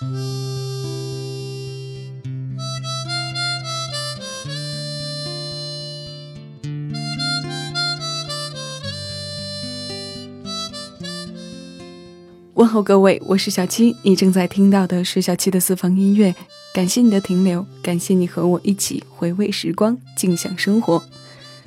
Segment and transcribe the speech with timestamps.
[0.00, 0.06] 问
[12.68, 16.32] 候各位，我是小七，你正在听到的是小七的私房音乐。
[16.72, 21.02] 感谢你的停留，感谢你和我一起回味时光，静享生活。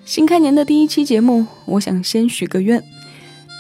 [0.05, 2.82] 新开年的第一期节目，我想先许个愿：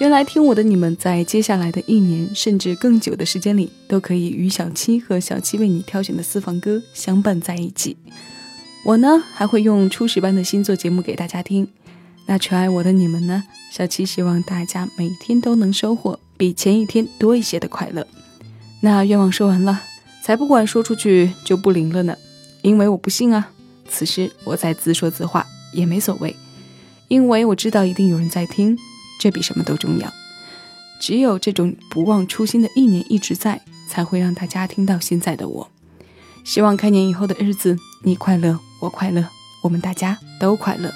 [0.01, 7.95] 原来听我的你们，在接下来的一年甚至更久的时间里，都可以与小七和小七为你挑选的私房歌相伴在一起。
[8.83, 11.67] 我呢，还会用初始班的心做节目给大家听。
[12.25, 13.43] 那全爱我的你们呢？
[13.71, 16.19] 小七希望大家每天都能收获。
[16.35, 18.07] 比前一天多一些的快乐。
[18.79, 19.83] 那愿望说完了，
[20.23, 22.17] 才不管说出去就不灵了呢，
[22.63, 23.51] 因为我不信啊。
[23.87, 26.35] 此时我在自说自话也没所谓，
[27.07, 28.75] 因为我知道一定有人在听，
[29.21, 30.11] 这比什么都重要。
[30.99, 35.69] 只有这种不忘初心的意念一直在，才会让大家听到现在的我。
[36.43, 39.27] 希望开年以后的日子，你快乐，我快乐，
[39.61, 40.91] 我们大家都快乐。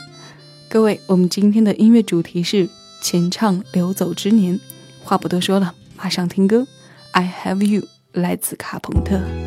[0.67, 2.67] 各位，我们今天的音乐主题是
[2.99, 4.59] 前唱流走之年。
[5.03, 6.65] 话不多说了，马上听歌。
[7.11, 9.44] I have you，来自卡朋特。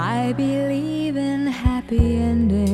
[0.00, 2.67] I believe in happy endings,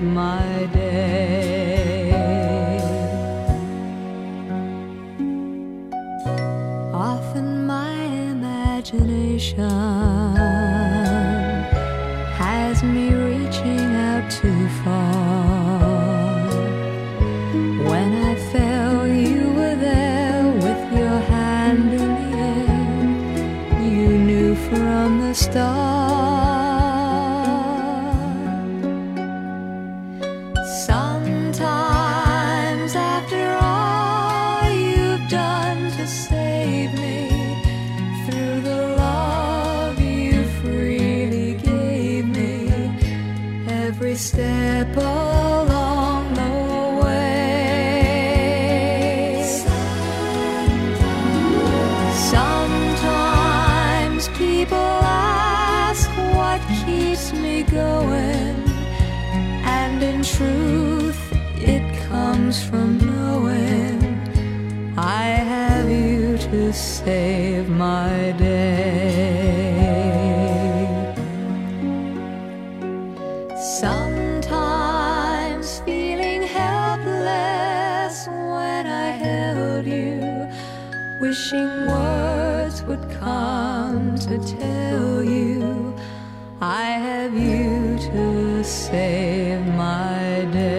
[0.00, 0.49] my
[57.10, 58.54] keeps me going,
[59.64, 61.20] and in truth,
[61.56, 63.98] it comes from knowing
[64.96, 68.94] I have you to save my day.
[73.80, 75.00] Sometimes
[75.80, 80.46] feeling helpless when I held you,
[81.20, 84.79] wishing words would come to tell
[88.90, 90.70] save my day.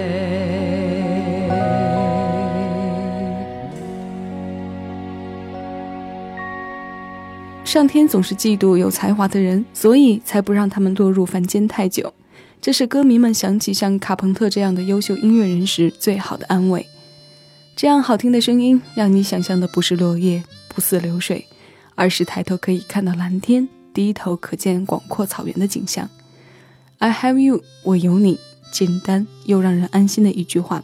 [7.63, 12.13] 上天总是嫉妒有才华的人，所以才不让他们落入凡间太久。
[12.59, 16.85] 这是歌迷们想起像卡朋特这样的优秀音乐人时最好的安慰。
[17.75, 21.45] 这样好听的声音，让你想象的不是落叶，不似流水，
[21.95, 26.07] 而是抬头可以看到蓝天，低头可见广阔草原的景象。
[27.01, 28.37] I have you，我有你，
[28.71, 30.83] 简单又让人安心的一句话。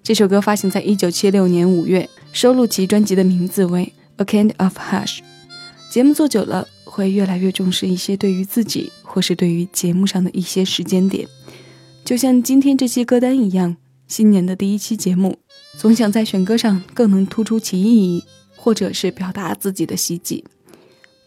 [0.00, 3.92] 这首歌发行在一九七六年五月，收录其专辑的名字为
[4.22, 5.18] 《A Kind of Hush》。
[5.90, 11.26] 节目做久了，会越来越重视一些对于自己或是对于节目上的一些时间点，
[12.04, 13.76] 就像今天这期歌单一样。
[14.06, 15.36] 新年的第一期节目，
[15.76, 18.22] 总想在选歌上更能突出其意义，
[18.54, 20.44] 或者是表达自己的希冀。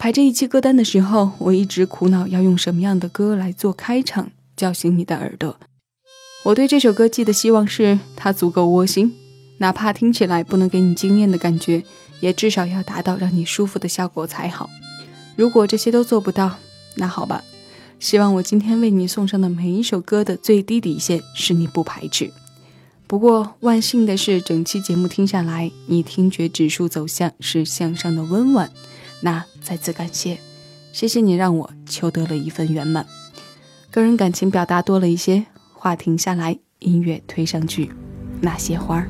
[0.01, 5.57] 排这一期歌单的时候，我一直苦恼要用什么样的歌来做开场，叫醒你的耳朵。
[6.43, 9.13] 我对这首歌寄的希望是它足够窝心，
[9.57, 11.83] 哪怕听起来不能给你惊艳的感觉，
[12.21, 14.69] 也至少要达到让你舒服的效果才好。
[15.35, 16.55] 如果这些都做不到，
[16.95, 17.43] 那好吧。
[17.99, 22.31] 希望我今天为你送上的每一首歌的最低底线是你不排斥。
[23.05, 28.71] 不过万幸的是，整期节目听下来，你听觉指数走向是向上的温婉。
[29.21, 30.37] 那再次感谢，
[30.93, 33.05] 谢谢你让我求得了一份圆满。
[33.91, 37.91] 个人感情表达多了一些，话停下来，音乐推上去，
[38.41, 39.09] 那些花儿。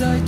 [0.00, 0.27] as I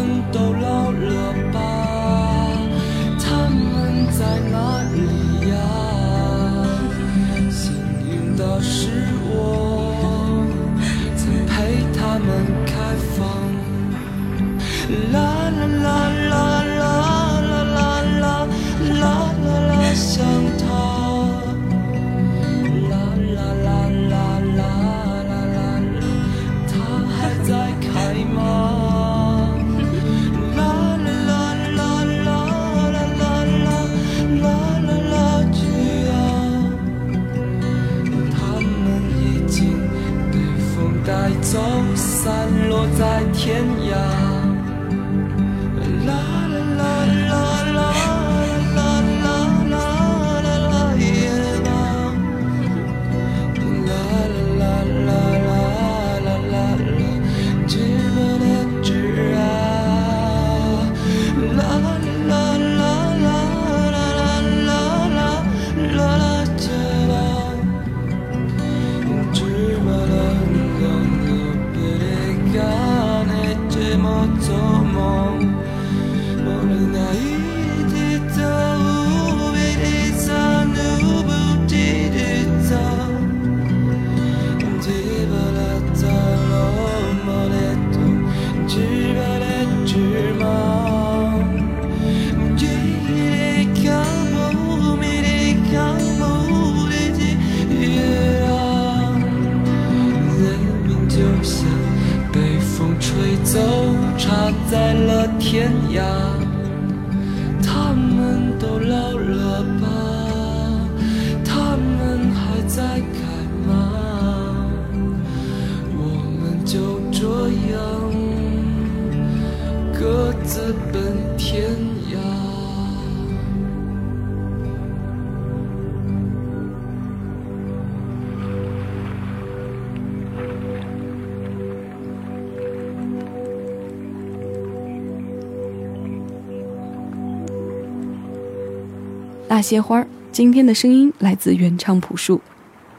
[139.61, 142.41] 那些花儿，今天的声音来自原唱朴树。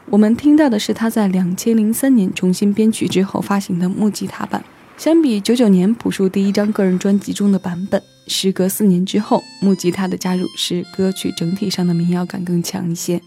[0.05, 4.63] 我们听到的是他在两千零三年重新编曲之后发行的木吉他版。
[4.97, 13.21] 相比九九年朴树第一张个人专辑中的版本，时隔四年之后，木吉他的加入使歌曲整体上的民谣感更强一些。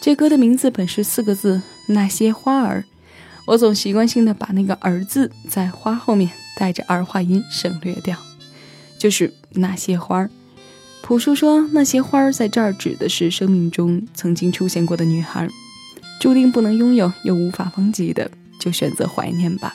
[0.00, 2.84] 这歌的名字本是四个字“那些花儿”，
[3.48, 8.16] 我总习惯性的把那个“儿”字在花后面带着儿化音省略掉，
[9.00, 10.30] 就是那些花儿。
[11.02, 15.48] 朴树说：“那些花儿在这儿指的是生命中曾经出现过的女孩，
[16.20, 18.30] 注定不能拥有又无法忘记的，
[18.60, 19.74] 就选择怀念吧。”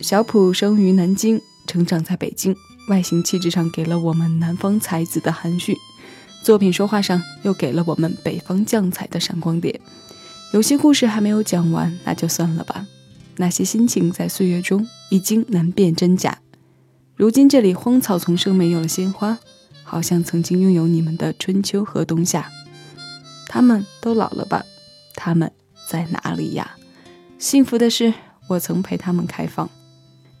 [0.00, 2.56] 小朴生于南京，成长在北京，
[2.88, 5.76] 外形气质上给了我们南方才子的含蓄，
[6.42, 9.78] 作品说话上又给了我们北方将才的闪光点。
[10.52, 12.86] 有些故事还没有讲完，那就算了吧。
[13.36, 16.38] 那些心情在岁月中已经难辨真假。
[17.14, 19.38] 如今这里荒草丛生，没有了鲜花。
[19.92, 22.50] 好像曾经拥有你们的春秋和冬夏，
[23.46, 24.64] 他们都老了吧？
[25.14, 25.52] 他们
[25.86, 26.78] 在哪里呀？
[27.38, 28.14] 幸福的是，
[28.48, 29.68] 我曾陪他们开放。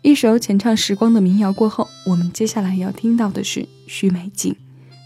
[0.00, 4.56] 一首浅唱时光的民谣过后，我们接下来要听到的是徐美静，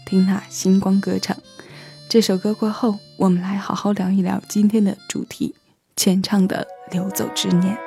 [0.05, 1.35] 听那星光歌唱。
[2.07, 5.55] 这首歌过后，我们来好好聊一聊今天的主题——
[5.97, 7.86] 浅唱的流走之年。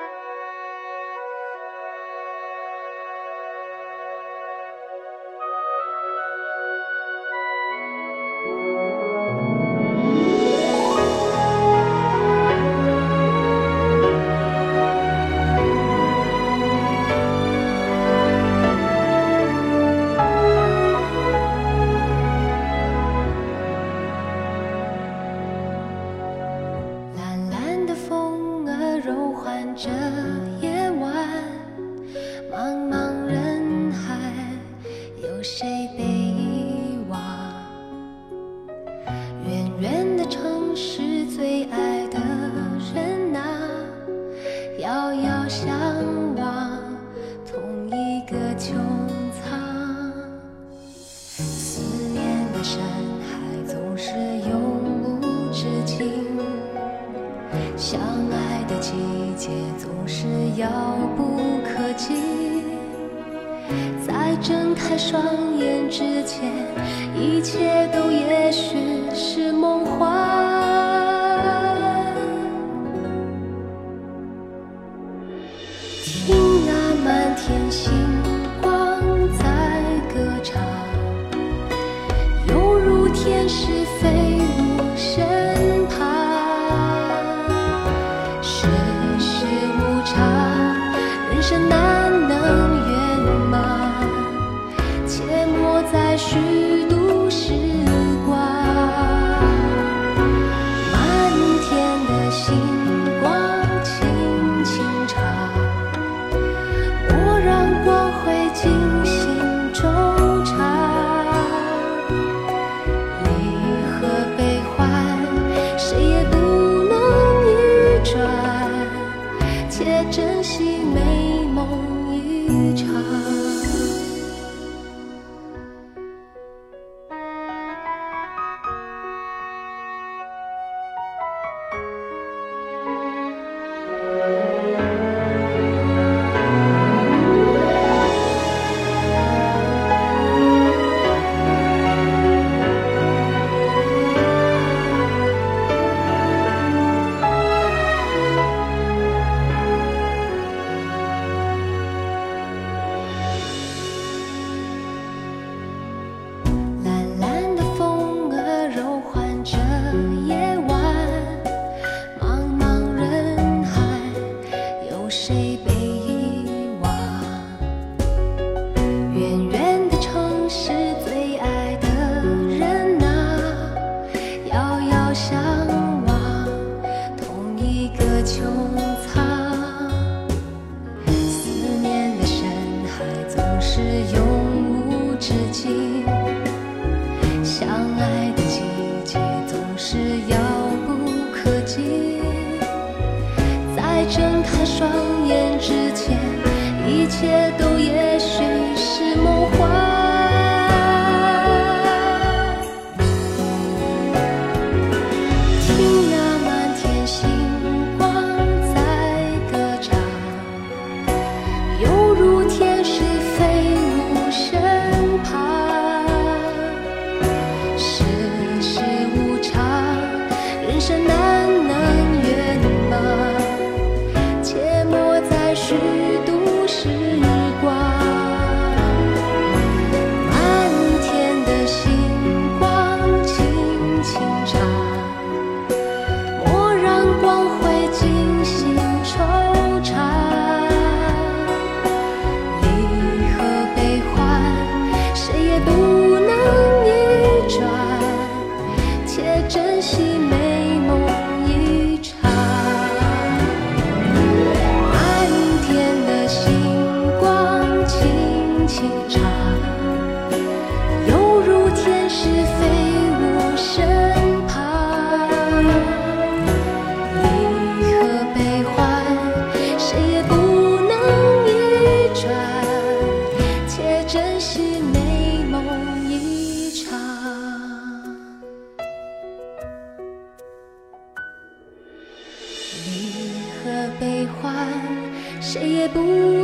[285.53, 286.40] 谁也不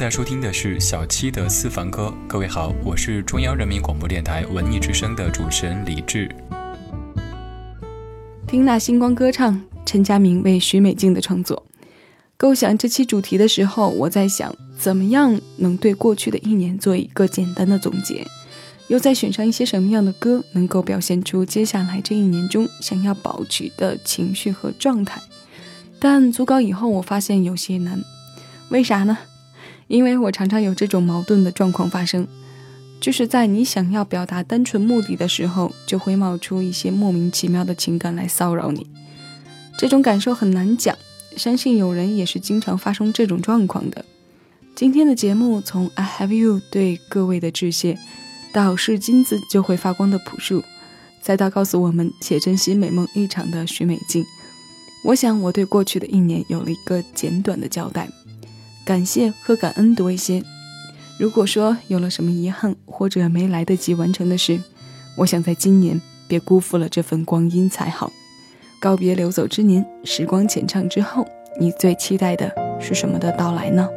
[0.00, 2.10] 在收听的是小七的私房歌。
[2.26, 6.26] 各位好，我是中央人民广播电台文艺之声的主持人李志。
[8.48, 11.66] 听那星光歌唱，陈佳明为许美静的创作。
[12.38, 18.26] 构想这期主题的时候，我在想，怎么样能对过去的一年做一个简单的总结，
[18.88, 25.20] 又再选上一些什么样的歌，能够表现出接下来这一年中想要保持的情绪和状态。
[25.98, 28.02] 但组稿以后，我发现有些难，
[28.70, 29.18] 为啥呢？
[29.90, 32.24] 因为我常常有这种矛盾的状况发生，
[33.00, 38.86] 就是在你想要表达单纯目的的时候，就会冒出一些莫名其妙的情感来骚扰你。
[39.76, 40.96] 这种感受很难讲，
[41.36, 44.04] 相信有人也是经常发生这种状况的。
[44.76, 47.98] 今天的节目从 I have you 对各位的致谢，
[48.52, 50.62] 到是金子就会发光的朴树，
[51.20, 54.24] 再到告诉我们且珍惜美梦一场的许美静。
[55.02, 58.08] 我想我对过去的一年有了一个简短的交代。
[58.90, 60.42] 感谢和感恩多一些。
[61.16, 64.58] 如果说有了什么遗憾或者没来得及完成的事，
[65.16, 68.10] 我想在今年别辜负了这份光阴才好。
[68.80, 71.24] 告别流走之年，时光浅唱之后，
[71.60, 73.88] 你最期待的是什么的到来呢？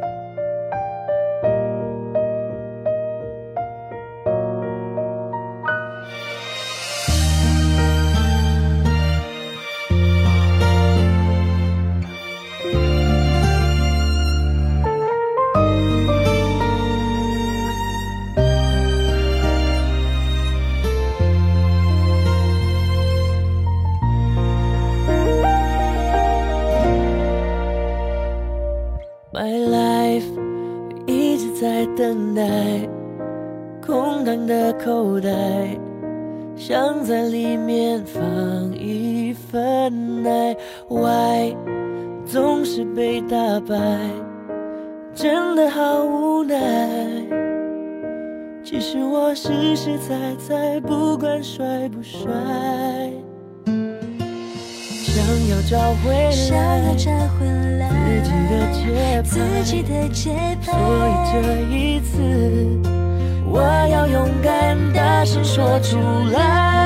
[65.24, 65.96] 大声说出
[66.34, 66.83] 来。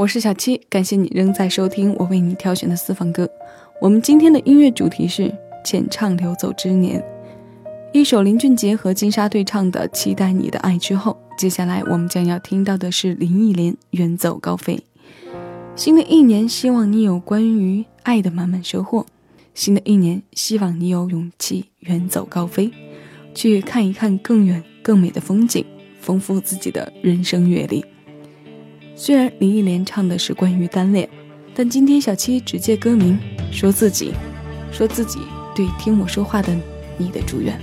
[0.00, 3.28] 我是小七，感谢你仍在收听我为你挑选的私房歌。
[3.82, 5.30] 我们今天的音乐主题是
[5.62, 7.04] 浅唱流走之年，
[7.92, 10.78] 一首林俊杰和金莎对唱的期待你的爱。
[10.78, 14.82] 之后，接下来我们将要听到的是林忆莲远走高飞。
[15.76, 19.04] 新的一年，希望你有关于爱的满满收获。
[19.52, 22.70] 新的一年，希望你有勇气远走高飞，
[23.34, 25.62] 去看一看更远更美的风景，
[26.00, 27.84] 丰富自己的人生阅历。
[29.02, 31.08] 虽然林忆莲唱的是关于单恋
[31.54, 33.18] 但今天小七只借歌名
[33.50, 34.12] 说自己
[34.70, 35.20] 说自己
[35.56, 36.54] 对听我说话的
[36.98, 37.58] 你的祝愿。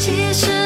[0.00, 0.59] 其实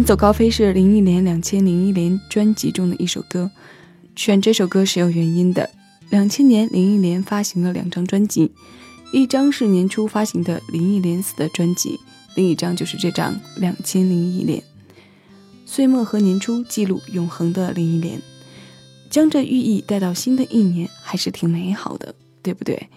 [0.00, 3.50] 远走高飞是林忆莲两千零一年专辑中的一首歌，
[4.16, 5.68] 选这首歌是有原因的。
[6.08, 8.50] 两千年，林忆莲发行了两张专辑，
[9.12, 12.00] 一张是年初发行的《林忆莲死》的专辑，
[12.34, 14.60] 另一张就是这张《两千零一年》。
[15.66, 18.22] 岁末和年初记录永恒的林忆莲，
[19.10, 22.88] 将这寓意带到新的一年，还是挺美好的，对不对？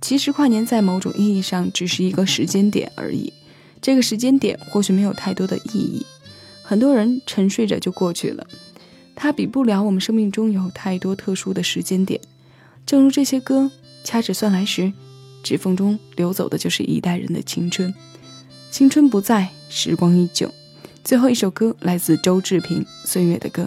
[0.00, 3.32] 其实跨年在某种意义上只是一个时间点而已。
[3.84, 6.06] 这个时间点或许没有太多的意义，
[6.62, 8.46] 很多人沉睡着就过去了，
[9.14, 12.18] 它比不了我们生命中有太多特殊的时间点。
[12.86, 13.70] 正如这些歌，
[14.02, 14.90] 掐指算来时，
[15.42, 17.94] 指缝中流走的就是一代人的青春。
[18.70, 20.50] 青春不在，时光依旧。
[21.04, 23.64] 最后一首歌来自周志平《岁月的歌》，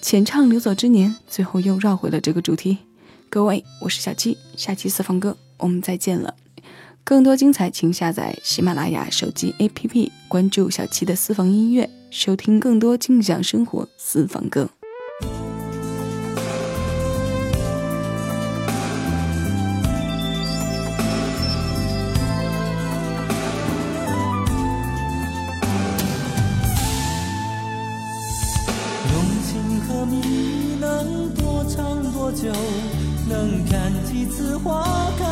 [0.00, 2.78] 浅唱流走之年，最后又绕回了这个主题。
[3.28, 6.36] 各位，我是小七，下期四方歌我们再见了。
[7.04, 14.68] 更多精彩，请下载喜马拉雅手机 APP，关注小七的私房音乐，收听更多静享生活私房歌。
[29.10, 32.48] 用情和蜜能多长多久？
[33.28, 35.31] 能看几次花开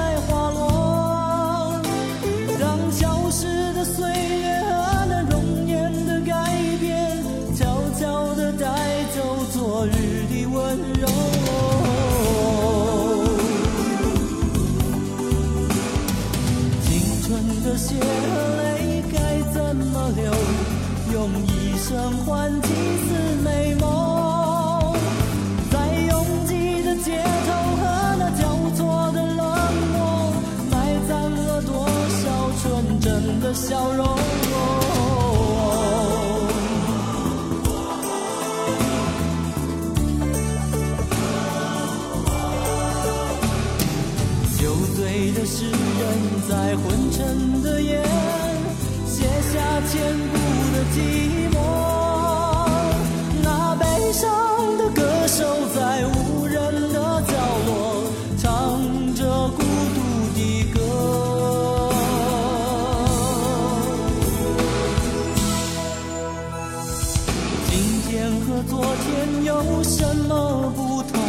[69.91, 71.21] 什么不同？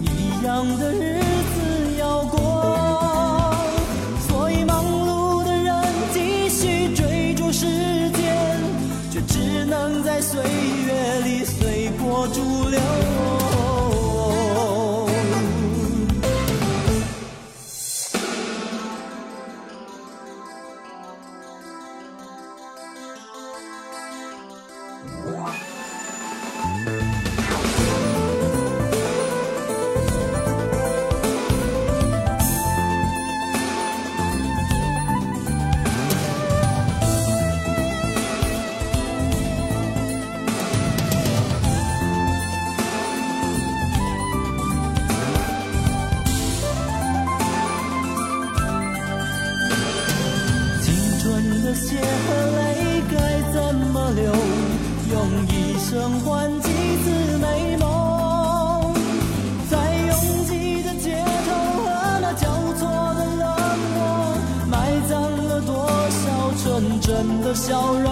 [0.00, 1.25] 一样的日
[51.76, 53.14] 血和泪该
[53.52, 54.32] 怎么流？
[55.08, 55.14] 用
[55.46, 56.68] 一生换几
[57.04, 58.92] 次美梦，
[59.70, 59.74] 在
[60.08, 60.10] 拥
[60.46, 61.48] 挤的街头
[61.84, 61.86] 和
[62.20, 62.80] 那交错
[63.14, 63.44] 的冷
[63.94, 63.98] 漠，
[64.68, 64.74] 埋
[65.08, 66.24] 葬了多少
[66.60, 68.10] 纯真的笑容。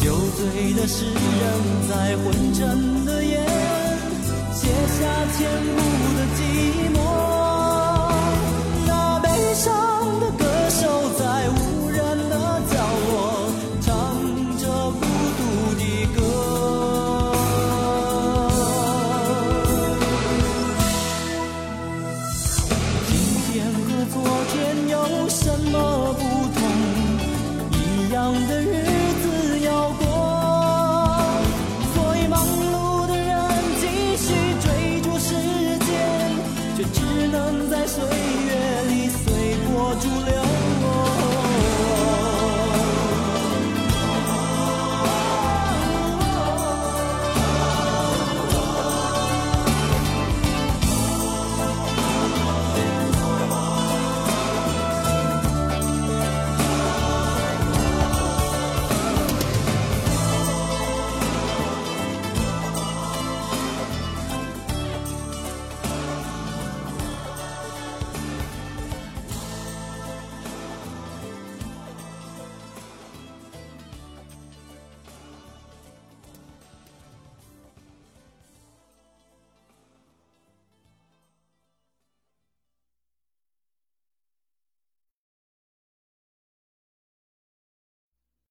[0.00, 1.14] 酒醉的诗人
[1.88, 2.97] 在昏沉
[5.00, 5.06] 夏
[5.38, 6.17] 天不